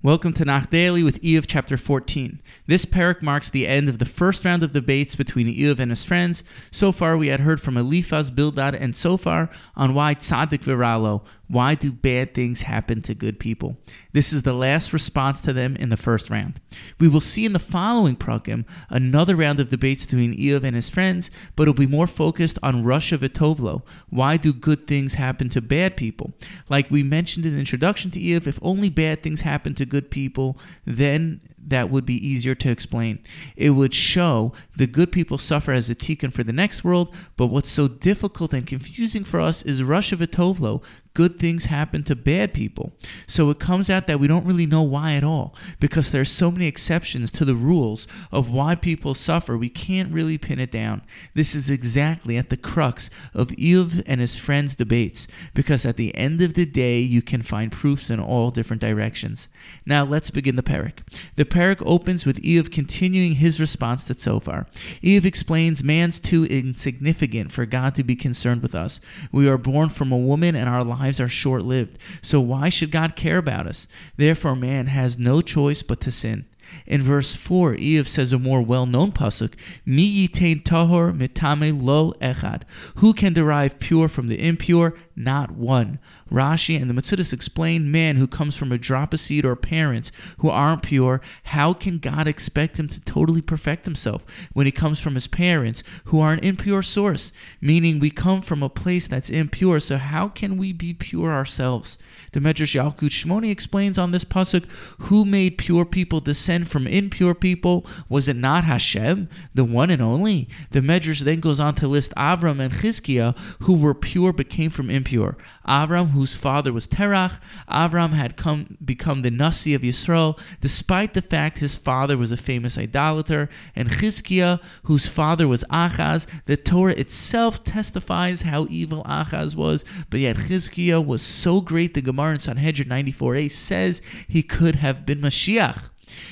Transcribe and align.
Welcome 0.00 0.32
to 0.34 0.44
Nach 0.44 0.70
Daily 0.70 1.02
with 1.02 1.20
Eov 1.22 1.46
chapter 1.48 1.76
14. 1.76 2.40
This 2.68 2.84
parak 2.84 3.20
marks 3.20 3.50
the 3.50 3.66
end 3.66 3.88
of 3.88 3.98
the 3.98 4.04
first 4.04 4.44
round 4.44 4.62
of 4.62 4.70
debates 4.70 5.16
between 5.16 5.48
Eov 5.48 5.80
and 5.80 5.90
his 5.90 6.04
friends. 6.04 6.44
So 6.70 6.92
far, 6.92 7.16
we 7.16 7.26
had 7.26 7.40
heard 7.40 7.60
from 7.60 7.76
Eliphaz, 7.76 8.30
Bildad, 8.30 8.76
and 8.76 8.94
Zophar 8.94 9.50
on 9.74 9.94
why 9.94 10.14
tzaddik 10.14 10.60
v'ra 10.60 11.02
lo, 11.02 11.24
why 11.48 11.74
do 11.74 11.90
bad 11.90 12.34
things 12.34 12.62
happen 12.62 13.02
to 13.02 13.14
good 13.14 13.40
people. 13.40 13.76
This 14.12 14.32
is 14.32 14.42
the 14.42 14.52
last 14.52 14.92
response 14.92 15.40
to 15.40 15.52
them 15.52 15.76
in 15.76 15.88
the 15.88 15.96
first 15.96 16.30
round. 16.30 16.60
We 17.00 17.08
will 17.08 17.22
see 17.22 17.44
in 17.44 17.54
the 17.54 17.58
following 17.58 18.16
prakim 18.16 18.64
another 18.90 19.34
round 19.34 19.58
of 19.58 19.70
debates 19.70 20.04
between 20.04 20.36
Eov 20.38 20.62
and 20.62 20.76
his 20.76 20.90
friends, 20.90 21.30
but 21.56 21.62
it'll 21.62 21.74
be 21.74 21.86
more 21.86 22.06
focused 22.06 22.58
on 22.62 22.84
rasha 22.84 23.18
v'tov 23.18 23.60
lo. 23.60 23.82
Why 24.10 24.36
do 24.36 24.52
good 24.52 24.86
things 24.86 25.14
happen 25.14 25.48
to 25.50 25.62
bad 25.62 25.96
people? 25.96 26.32
Like 26.68 26.90
we 26.90 27.02
mentioned 27.02 27.46
in 27.46 27.54
the 27.54 27.60
introduction 27.60 28.10
to 28.12 28.20
Eov, 28.20 28.46
if 28.46 28.58
only 28.62 28.90
bad 28.90 29.22
things 29.22 29.40
happen 29.40 29.74
to 29.74 29.86
good 29.86 30.10
people, 30.10 30.58
then 30.84 31.40
that 31.68 31.90
would 31.90 32.06
be 32.06 32.26
easier 32.26 32.54
to 32.54 32.70
explain. 32.70 33.18
It 33.56 33.70
would 33.70 33.94
show 33.94 34.52
the 34.76 34.86
good 34.86 35.12
people 35.12 35.38
suffer 35.38 35.72
as 35.72 35.88
a 35.90 35.94
tikkun 35.94 36.32
for 36.32 36.44
the 36.44 36.52
next 36.52 36.84
world, 36.84 37.14
but 37.36 37.46
what's 37.46 37.70
so 37.70 37.88
difficult 37.88 38.52
and 38.52 38.66
confusing 38.66 39.24
for 39.24 39.40
us 39.40 39.62
is 39.62 39.82
rasha 39.82 40.16
v'tov 40.16 40.60
lo. 40.60 40.82
Good 41.14 41.40
things 41.40 41.64
happen 41.64 42.04
to 42.04 42.14
bad 42.14 42.54
people. 42.54 42.92
So 43.26 43.50
it 43.50 43.58
comes 43.58 43.90
out 43.90 44.06
that 44.06 44.20
we 44.20 44.28
don't 44.28 44.44
really 44.44 44.66
know 44.66 44.82
why 44.82 45.14
at 45.14 45.24
all, 45.24 45.56
because 45.80 46.12
there 46.12 46.20
are 46.20 46.24
so 46.24 46.48
many 46.48 46.66
exceptions 46.66 47.32
to 47.32 47.44
the 47.44 47.56
rules 47.56 48.06
of 48.30 48.52
why 48.52 48.76
people 48.76 49.14
suffer, 49.14 49.58
we 49.58 49.68
can't 49.68 50.12
really 50.12 50.38
pin 50.38 50.60
it 50.60 50.70
down. 50.70 51.02
This 51.34 51.56
is 51.56 51.70
exactly 51.70 52.36
at 52.36 52.50
the 52.50 52.56
crux 52.56 53.10
of 53.34 53.48
Eov 53.48 54.00
and 54.06 54.20
his 54.20 54.36
friends' 54.36 54.76
debates, 54.76 55.26
because 55.54 55.84
at 55.84 55.96
the 55.96 56.14
end 56.14 56.40
of 56.40 56.54
the 56.54 56.66
day, 56.66 57.00
you 57.00 57.20
can 57.20 57.42
find 57.42 57.72
proofs 57.72 58.10
in 58.10 58.20
all 58.20 58.52
different 58.52 58.80
directions. 58.80 59.48
Now 59.84 60.04
let's 60.04 60.30
begin 60.30 60.54
the 60.54 60.62
parak. 60.62 60.98
The 61.34 61.44
opens 61.84 62.24
with 62.24 62.42
Eov 62.42 62.70
continuing 62.70 63.32
his 63.32 63.60
response 63.60 64.04
to 64.04 64.14
Zophar. 64.14 64.66
Eov 65.02 65.24
explains 65.24 65.82
man's 65.82 66.18
too 66.18 66.44
insignificant 66.44 67.52
for 67.52 67.66
God 67.66 67.94
to 67.96 68.04
be 68.04 68.16
concerned 68.16 68.62
with 68.62 68.74
us. 68.74 69.00
We 69.32 69.48
are 69.48 69.58
born 69.58 69.88
from 69.88 70.12
a 70.12 70.16
woman 70.16 70.54
and 70.54 70.68
our 70.68 70.84
lives 70.84 71.20
are 71.20 71.28
short 71.28 71.62
lived. 71.62 71.98
So 72.22 72.40
why 72.40 72.68
should 72.68 72.90
God 72.90 73.16
care 73.16 73.38
about 73.38 73.66
us? 73.66 73.86
Therefore, 74.16 74.54
man 74.54 74.86
has 74.86 75.18
no 75.18 75.40
choice 75.40 75.82
but 75.82 76.00
to 76.02 76.12
sin. 76.12 76.46
In 76.86 77.02
verse 77.02 77.34
4, 77.34 77.74
Eov 77.74 78.08
says 78.08 78.32
a 78.32 78.38
more 78.38 78.62
well 78.62 78.86
known 78.86 79.12
pasuk, 79.12 79.54
Mi 79.84 80.28
yitain 80.28 80.62
tahor 80.62 81.16
mitame 81.16 81.78
lo 81.80 82.12
echad. 82.20 82.62
Who 82.96 83.12
can 83.12 83.32
derive 83.32 83.78
pure 83.78 84.08
from 84.08 84.28
the 84.28 84.40
impure? 84.40 84.94
Not 85.14 85.50
one. 85.50 85.98
Rashi 86.30 86.80
and 86.80 86.88
the 86.88 86.94
Metzudas 86.94 87.32
explain 87.32 87.90
man 87.90 88.16
who 88.16 88.26
comes 88.26 88.56
from 88.56 88.70
a 88.70 88.78
drop 88.78 89.12
of 89.12 89.20
seed 89.20 89.44
or 89.44 89.56
parents 89.56 90.12
who 90.38 90.48
aren't 90.48 90.82
pure, 90.82 91.20
how 91.44 91.72
can 91.72 91.98
God 91.98 92.28
expect 92.28 92.78
him 92.78 92.88
to 92.88 93.04
totally 93.04 93.42
perfect 93.42 93.84
himself 93.84 94.24
when 94.52 94.66
he 94.66 94.72
comes 94.72 95.00
from 95.00 95.14
his 95.14 95.26
parents 95.26 95.82
who 96.04 96.20
are 96.20 96.32
an 96.32 96.38
impure 96.40 96.82
source? 96.82 97.32
Meaning 97.60 97.98
we 97.98 98.10
come 98.10 98.42
from 98.42 98.62
a 98.62 98.68
place 98.68 99.08
that's 99.08 99.30
impure, 99.30 99.80
so 99.80 99.96
how 99.96 100.28
can 100.28 100.56
we 100.56 100.72
be 100.72 100.94
pure 100.94 101.32
ourselves? 101.32 101.98
The 102.32 102.40
Medrash 102.40 102.74
Yalkut 102.74 103.10
Shimoni 103.10 103.50
explains 103.50 103.98
on 103.98 104.12
this 104.12 104.24
pasuk, 104.24 104.70
who 105.02 105.24
made 105.24 105.58
pure 105.58 105.84
people 105.84 106.20
descend 106.20 106.57
from 106.64 106.86
impure 106.86 107.34
people? 107.34 107.86
Was 108.08 108.28
it 108.28 108.36
not 108.36 108.64
Hashem, 108.64 109.28
the 109.54 109.64
one 109.64 109.90
and 109.90 110.02
only? 110.02 110.48
The 110.70 110.80
Medrash 110.80 111.20
then 111.20 111.40
goes 111.40 111.60
on 111.60 111.74
to 111.76 111.88
list 111.88 112.12
Avram 112.16 112.60
and 112.60 112.72
Chizkiah, 112.72 113.36
who 113.62 113.74
were 113.74 113.94
pure 113.94 114.32
but 114.32 114.50
came 114.50 114.70
from 114.70 114.90
impure. 114.90 115.36
Avram, 115.66 116.10
whose 116.10 116.34
father 116.34 116.72
was 116.72 116.86
Terach, 116.86 117.40
Avram 117.70 118.12
had 118.12 118.36
come 118.36 118.76
become 118.84 119.22
the 119.22 119.30
Nasi 119.30 119.74
of 119.74 119.82
Yisrael, 119.82 120.38
despite 120.60 121.14
the 121.14 121.22
fact 121.22 121.58
his 121.58 121.76
father 121.76 122.16
was 122.16 122.32
a 122.32 122.36
famous 122.36 122.78
idolater, 122.78 123.48
and 123.76 123.90
Chizkiah, 123.90 124.60
whose 124.84 125.06
father 125.06 125.46
was 125.46 125.64
Achaz. 125.70 126.26
The 126.46 126.56
Torah 126.56 126.92
itself 126.92 127.64
testifies 127.64 128.42
how 128.42 128.66
evil 128.70 129.04
Achaz 129.04 129.54
was, 129.54 129.84
but 130.10 130.20
yet 130.20 130.36
Chizkiah 130.36 131.04
was 131.04 131.22
so 131.22 131.60
great. 131.60 131.94
The 131.94 132.02
Gemara 132.02 132.34
in 132.34 132.40
Sanhedrin 132.40 132.88
94a 132.88 133.50
says 133.50 134.00
he 134.26 134.42
could 134.42 134.76
have 134.76 135.04
been 135.04 135.20
Mashiach. 135.20 135.90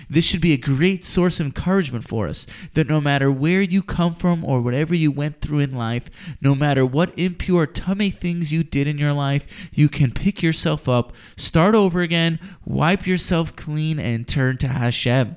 This 0.09 0.25
should 0.25 0.41
be 0.41 0.53
a 0.53 0.59
great 0.59 1.05
source 1.05 1.41
of 1.41 1.47
encouragement 1.47 2.07
for 2.07 2.29
us 2.29 2.47
that 2.75 2.89
no 2.89 3.01
matter 3.01 3.31
where 3.31 3.63
you 3.63 3.83
come 3.83 4.15
from 4.15 4.45
or 4.45 4.61
whatever 4.61 4.95
you 4.95 5.11
went 5.11 5.41
through 5.41 5.61
in 5.61 5.75
life, 5.75 6.11
no 6.41 6.55
matter 6.55 6.85
what 6.85 7.19
impure, 7.19 7.67
tummy 7.67 8.11
things 8.11 8.53
you 8.53 8.63
did 8.63 8.87
in 8.87 8.99
your 8.99 9.13
life, 9.13 9.71
you 9.73 9.89
can 9.89 10.13
pick 10.13 10.43
yourself 10.43 10.89
up, 10.89 11.13
start 11.37 11.75
over 11.75 12.01
again, 12.01 12.39
wipe 12.65 13.07
yourself 13.07 13.57
clean, 13.57 13.99
and 13.99 14.27
turn 14.29 14.57
to 14.59 14.69
Hashem. 14.69 15.37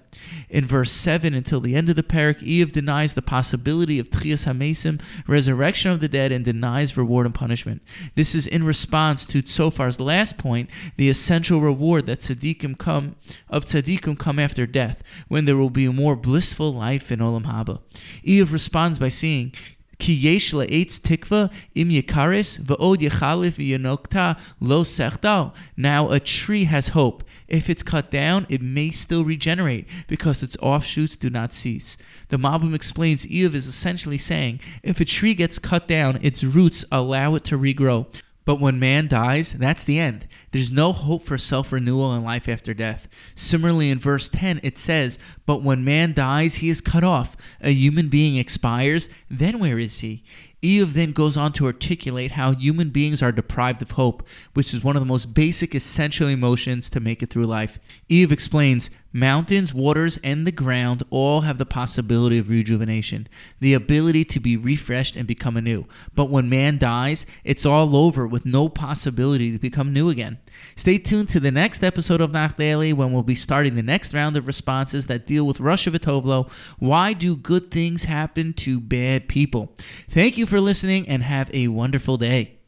In 0.50 0.66
verse 0.66 0.92
7 0.92 1.34
until 1.34 1.60
the 1.60 1.76
end 1.76 1.90
of 1.90 1.96
the 1.96 2.04
parak, 2.04 2.40
Eov 2.40 2.72
denies 2.72 3.14
the 3.14 3.22
possibility 3.22 4.00
of 4.00 4.10
Tchias 4.10 4.46
HaMesim, 4.46 5.02
resurrection 5.28 5.92
of 5.92 6.00
the 6.00 6.08
dead, 6.08 6.32
and 6.32 6.44
denies 6.44 6.98
reward 6.98 7.26
and 7.26 7.36
punishment. 7.36 7.82
This 8.16 8.34
is 8.34 8.48
in 8.48 8.64
response 8.64 9.26
to 9.26 9.44
Zophar's 9.44 10.00
last 10.00 10.38
point, 10.38 10.70
the 10.98 11.10
essential 11.10 11.62
reward 11.62 12.06
that 12.08 12.20
tzaddikim 12.20 12.78
come 12.78 13.16
of 13.50 13.66
tzaddikim 13.66 14.18
come 14.18 14.40
after 14.40 14.66
death, 14.66 15.04
when 15.28 15.46
there 15.46 15.58
will 15.58 15.70
be 15.70 15.86
a 15.86 15.94
more 15.94 16.16
blissful 16.16 16.74
life 16.74 17.12
in 17.12 17.20
Olam 17.20 17.44
Haba. 17.44 17.80
Eov 18.26 18.52
responds 18.52 19.00
by 19.00 19.10
saying, 19.10 19.54
Ki 20.00 20.14
yesh 20.14 20.54
le'etz 20.54 20.98
tikva 21.00 21.52
im 21.76 21.90
yikaris 21.90 22.58
v'od 22.60 23.00
yechalif 23.00 23.60
v'yanokta 23.60 24.40
lo 24.60 24.84
sechdal. 24.84 25.54
Now 25.76 26.10
a 26.10 26.20
tree 26.20 26.64
has 26.64 26.90
hope. 26.90 27.24
If 27.50 27.70
it's 27.70 27.84
cut 27.84 28.10
down, 28.10 28.46
it 28.48 28.62
may 28.62 28.92
still 28.92 29.26
regenerate 29.26 29.88
because 30.08 30.42
its 30.42 30.56
offshoots 30.62 31.16
do 31.16 31.30
not 31.30 31.54
cease. 31.54 31.98
The 32.30 32.38
Malbim 32.38 32.74
explains 32.74 33.26
Eov 33.26 33.54
is 33.54 33.68
essentially 33.68 34.18
saying 34.18 34.62
if 34.84 35.02
a 35.02 35.06
tree 35.06 35.34
gets 35.34 35.60
cut 35.60 35.88
down, 35.88 36.20
its 36.22 36.44
roots 36.44 36.86
allow 36.92 37.36
it 37.36 37.44
to 37.46 37.58
regrow. 37.58 38.08
But 38.50 38.60
when 38.60 38.80
man 38.80 39.08
dies, 39.08 39.54
that's 39.54 39.84
the 39.84 40.00
end. 40.00 40.26
There's 40.50 40.72
no 40.72 40.92
hope 40.92 41.22
for 41.22 41.38
self 41.38 41.72
renewal 41.72 42.16
in 42.16 42.24
life 42.24 42.50
after 42.50 42.74
death. 42.74 43.08
Similarly, 43.36 43.92
in 43.92 44.00
verse 44.00 44.28
10, 44.28 44.62
it 44.64 44.76
says, 44.76 45.20
But 45.46 45.62
when 45.62 45.84
man 45.84 46.14
dies, 46.14 46.56
he 46.56 46.70
is 46.70 46.82
cut 46.82 47.04
off. 47.04 47.38
A 47.62 47.70
human 47.70 48.08
being 48.08 48.38
expires, 48.38 49.08
then 49.30 49.60
where 49.60 49.78
is 49.78 50.00
he? 50.00 50.24
Eov 50.64 50.94
then 50.94 51.12
goes 51.12 51.38
on 51.38 51.54
to 51.54 51.68
articulate 51.68 52.32
how 52.32 52.54
human 52.54 52.90
beings 52.90 53.22
are 53.22 53.32
deprived 53.32 53.84
of 53.84 53.92
hope, 53.92 54.28
which 54.56 54.74
is 54.74 54.84
one 54.84 54.96
of 54.96 55.02
the 55.02 55.06
most 55.06 55.36
basic 55.36 55.76
essential 55.76 56.28
emotions 56.28 56.90
to 56.90 57.00
make 57.00 57.22
it 57.22 57.30
through 57.30 57.46
life. 57.46 57.78
Eov 58.10 58.32
explains 58.32 58.90
mountains, 59.12 59.74
waters, 59.74 60.20
and 60.24 60.46
the 60.46 60.52
ground 60.52 61.04
all 61.10 61.42
have 61.42 61.58
the 61.58 61.66
possibility 61.66 62.38
of 62.38 62.50
rejuvenation, 62.50 63.28
the 63.60 63.74
ability 63.74 64.24
to 64.26 64.40
be 64.40 64.56
refreshed 64.56 65.16
and 65.16 65.28
become 65.28 65.58
anew. 65.58 65.86
But 66.14 66.30
when 66.30 66.50
man 66.50 66.78
dies, 66.78 67.26
it's 67.44 67.66
all 67.66 67.96
over 67.96 68.28
with 68.28 68.46
no 68.46 68.70
possibility 68.70 69.52
to 69.52 69.60
become 69.60 69.94
new 69.94 70.10
again. 70.10 70.38
Stay 70.76 70.98
tuned 70.98 71.30
to 71.30 71.40
the 71.40 71.52
next 71.52 71.84
episode 71.84 72.22
of 72.22 72.32
Nach 72.32 72.56
Daily 72.56 72.94
when 72.94 73.12
we'll 73.12 73.24
be 73.24 73.36
starting 73.36 73.76
the 73.76 73.84
next 73.84 74.14
round 74.14 74.38
of 74.38 74.48
responses 74.48 75.08
that 75.08 75.26
deal 75.26 75.46
with 75.46 75.60
rasha 75.60 75.92
v'tov 75.92 76.26
lo. 76.26 76.48
Why 76.78 77.14
do 77.14 77.36
good 77.36 77.72
things 77.72 78.04
happen 78.04 78.54
to 78.54 78.80
bad 78.80 79.28
people? 79.28 79.74
Thank 80.10 80.38
you 80.38 80.46
for 80.46 80.62
listening 80.62 81.08
and 81.08 81.24
have 81.24 81.54
a 81.54 81.68
wonderful 81.70 82.18
day. 82.18 82.59